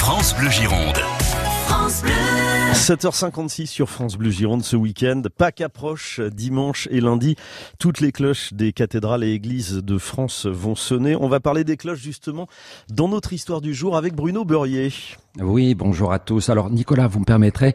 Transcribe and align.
France 0.00 0.34
Bleu 0.34 0.48
Gironde. 0.48 0.98
7h56 2.72 3.66
sur 3.66 3.90
France 3.90 4.16
Bleu 4.16 4.30
Gironde 4.30 4.64
ce 4.64 4.74
week-end. 4.74 5.20
Pâques 5.36 5.60
approche, 5.60 6.20
dimanche 6.20 6.88
et 6.90 7.02
lundi. 7.02 7.36
Toutes 7.78 8.00
les 8.00 8.10
cloches 8.10 8.54
des 8.54 8.72
cathédrales 8.72 9.24
et 9.24 9.32
églises 9.32 9.74
de 9.74 9.98
France 9.98 10.46
vont 10.46 10.74
sonner. 10.74 11.16
On 11.16 11.28
va 11.28 11.38
parler 11.38 11.64
des 11.64 11.76
cloches 11.76 12.00
justement 12.00 12.48
dans 12.88 13.08
notre 13.08 13.34
histoire 13.34 13.60
du 13.60 13.74
jour 13.74 13.94
avec 13.94 14.14
Bruno 14.14 14.46
Beurrier. 14.46 14.90
Oui, 15.38 15.76
bonjour 15.76 16.12
à 16.12 16.18
tous. 16.18 16.50
Alors 16.50 16.70
Nicolas, 16.70 17.06
vous 17.06 17.20
me 17.20 17.24
permettrez, 17.24 17.74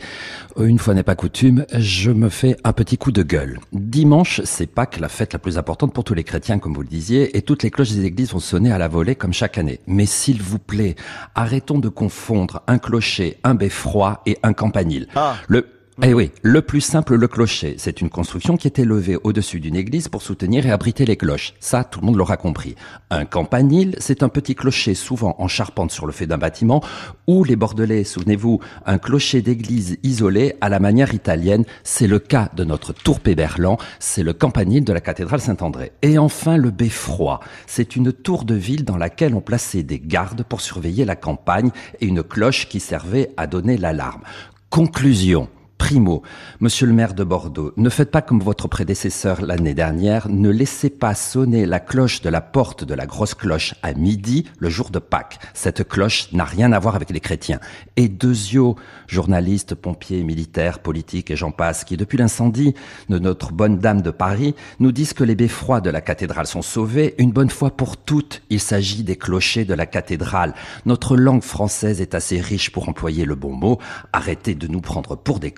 une 0.59 0.77
fois 0.77 0.93
n'est 0.93 1.03
pas 1.03 1.15
coutume, 1.15 1.65
je 1.73 2.11
me 2.11 2.27
fais 2.27 2.57
un 2.65 2.73
petit 2.73 2.97
coup 2.97 3.13
de 3.13 3.23
gueule. 3.23 3.59
Dimanche, 3.71 4.41
c'est 4.43 4.67
Pâques, 4.67 4.99
la 4.99 5.07
fête 5.07 5.31
la 5.31 5.39
plus 5.39 5.57
importante 5.57 5.93
pour 5.93 6.03
tous 6.03 6.13
les 6.13 6.25
chrétiens, 6.25 6.59
comme 6.59 6.73
vous 6.73 6.81
le 6.81 6.88
disiez, 6.89 7.38
et 7.38 7.41
toutes 7.41 7.63
les 7.63 7.71
cloches 7.71 7.93
des 7.93 8.03
églises 8.03 8.33
vont 8.33 8.39
sonner 8.39 8.73
à 8.73 8.77
la 8.77 8.89
volée 8.89 9.15
comme 9.15 9.31
chaque 9.31 9.57
année. 9.57 9.79
Mais 9.88 10.05
s'il 10.05 10.41
vous 10.41 10.59
plaît, 10.59 10.95
arrêtons 11.33 11.79
de 11.79 11.88
confondre 11.88 12.61
un 12.67 12.77
clocher, 12.77 13.38
un 13.45 13.55
beffroi 13.55 14.22
et 14.25 14.38
un 14.44 14.52
campanile. 14.52 15.08
Ah. 15.16 15.35
Le 15.47 15.66
eh 16.04 16.13
oui, 16.13 16.31
le 16.41 16.62
plus 16.62 16.81
simple, 16.81 17.16
le 17.16 17.27
clocher. 17.30 17.76
C'est 17.77 18.02
une 18.02 18.09
construction 18.09 18.58
qui 18.58 18.67
était 18.67 18.84
levée 18.84 19.17
au-dessus 19.23 19.62
d'une 19.62 19.77
église 19.77 20.09
pour 20.09 20.22
soutenir 20.22 20.66
et 20.66 20.72
abriter 20.72 21.05
les 21.05 21.16
cloches. 21.16 21.53
Ça, 21.62 21.86
tout 21.86 22.02
le 22.02 22.05
monde 22.05 22.17
l'aura 22.17 22.36
compris. 22.36 22.76
Un 23.12 23.23
campanile, 23.23 23.95
c'est 24.00 24.22
un 24.22 24.27
petit 24.27 24.55
clocher 24.55 24.94
souvent 24.94 25.38
en 25.39 25.48
charpente 25.48 25.91
sur 25.91 26.05
le 26.05 26.12
fait 26.12 26.27
d'un 26.27 26.38
bâtiment, 26.38 26.84
ou 27.27 27.45
les 27.45 27.55
Bordelais, 27.55 28.03
souvenez-vous, 28.03 28.59
un 28.86 28.98
clocher 28.98 29.41
d'église 29.41 29.98
isolé 30.03 30.58
à 30.59 30.67
la 30.67 30.81
manière 30.81 31.13
italienne. 31.13 31.63
C'est 31.86 32.08
le 32.08 32.20
cas 32.20 32.50
de 32.53 32.66
notre 32.66 32.91
tour 32.91 33.22
Péberlan, 33.22 33.77
c'est 34.00 34.23
le 34.23 34.34
campanile 34.34 34.84
de 34.84 34.91
la 34.91 35.00
cathédrale 35.00 35.39
Saint-André. 35.39 35.94
Et 36.02 36.17
enfin, 36.17 36.58
le 36.58 36.72
beffroi. 36.72 37.39
C'est 37.67 37.95
une 37.95 38.12
tour 38.12 38.44
de 38.44 38.55
ville 38.55 38.84
dans 38.84 38.98
laquelle 38.98 39.34
on 39.34 39.39
plaçait 39.41 39.84
des 39.84 40.00
gardes 40.00 40.44
pour 40.44 40.59
surveiller 40.59 41.05
la 41.05 41.16
campagne 41.16 41.72
et 42.02 42.05
une 42.05 42.22
cloche 42.22 42.67
qui 42.67 42.81
servait 42.81 43.31
à 43.38 43.48
donner 43.48 43.77
l'alarme. 43.77 44.23
Conclusion. 44.70 45.47
Primo, 45.78 46.23
monsieur 46.62 46.88
le 46.88 46.94
maire 46.94 47.14
de 47.14 47.23
Bordeaux, 47.23 47.73
ne 47.76 47.90
faites 47.90 48.09
pas 48.09 48.22
comme 48.22 48.40
votre 48.40 48.68
prédécesseur 48.68 49.42
l'année 49.42 49.73
dernière, 49.73 50.30
ne 50.30 50.50
laissez 50.50 50.90
pas 50.90 51.14
sonner 51.14 51.66
la 51.66 51.80
cloche 51.80 52.22
de 52.22 52.30
la 52.30 52.42
porte 52.42 52.84
de 52.86 52.94
la 52.94 53.06
grosse 53.06 53.34
cloche 53.34 53.76
à 53.84 53.94
midi 53.94 54.46
le 54.58 54.70
jour 54.70 54.90
de 54.90 55.00
Pâques. 55.00 55.38
Cette 55.53 55.88
cloche 55.88 56.31
n'a 56.31 56.46
rien 56.46 56.72
à 56.72 56.80
voir 56.80 56.96
avec 56.96 57.09
les 57.09 57.20
chrétiens. 57.20 57.59
Et 57.98 58.08
Dezio, 58.08 58.78
journaliste, 59.08 59.76
pompier, 59.76 60.23
militaire, 60.23 60.80
politique 60.80 61.30
et 61.30 61.36
j'en 61.36 61.52
passe, 61.52 61.84
qui 61.84 61.98
depuis 61.98 62.18
l'incendie 62.18 62.73
de 63.09 63.20
notre 63.20 63.52
bonne 63.52 63.78
dame 63.78 64.02
de 64.02 64.12
Paris 64.12 64.56
nous 64.80 64.92
disent 64.92 65.14
que 65.14 65.26
les 65.26 65.36
beffrois 65.36 65.81
de 65.81 65.90
la 65.90 66.02
cathédrale 66.02 66.48
sont 66.48 66.62
sauvés 66.62 67.16
une 67.18 67.31
bonne 67.31 67.50
fois 67.50 67.70
pour 67.70 67.98
toutes. 67.98 68.42
Il 68.50 68.62
s'agit 68.62 69.03
des 69.03 69.18
clochers 69.18 69.66
de 69.66 69.73
la 69.73 69.86
cathédrale. 69.86 70.56
Notre 70.86 71.18
langue 71.18 71.44
française 71.44 72.02
est 72.02 72.16
assez 72.16 72.40
riche 72.40 72.72
pour 72.72 72.88
employer 72.88 73.26
le 73.26 73.36
bon 73.36 73.52
mot. 73.52 73.78
Arrêtez 74.14 74.56
de 74.56 74.68
nous 74.68 74.81
prendre 74.81 75.16
pour 75.16 75.40
des 75.40 75.52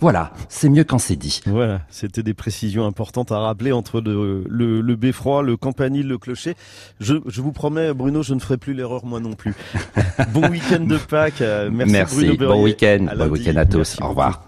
voilà, 0.00 0.32
c'est 0.48 0.68
mieux 0.68 0.84
quand 0.84 0.98
c'est 0.98 1.16
dit. 1.16 1.40
Voilà, 1.46 1.82
c'était 1.90 2.22
des 2.22 2.34
précisions 2.34 2.86
importantes 2.86 3.32
à 3.32 3.38
rappeler 3.38 3.72
entre 3.72 4.00
le, 4.00 4.44
le, 4.48 4.80
le 4.80 4.96
beffroi, 4.96 5.42
le 5.42 5.56
campanile, 5.56 6.08
le 6.08 6.18
clocher. 6.18 6.54
Je, 7.00 7.14
je, 7.26 7.40
vous 7.40 7.52
promets, 7.52 7.92
Bruno, 7.92 8.22
je 8.22 8.34
ne 8.34 8.40
ferai 8.40 8.56
plus 8.56 8.74
l'erreur 8.74 9.04
moi 9.04 9.20
non 9.20 9.34
plus. 9.34 9.54
bon 10.32 10.48
week-end 10.48 10.84
de 10.84 10.96
Pâques. 10.96 11.40
Merci, 11.40 11.92
Merci. 11.92 12.16
Bruno 12.16 12.36
Beurrier. 12.36 12.54
Bon 12.56 12.64
week-end. 12.64 13.06
Bon 13.16 13.28
week-end 13.28 13.56
à 13.56 13.66
tous. 13.66 13.78
Merci 13.78 14.02
Au 14.02 14.08
revoir. 14.08 14.40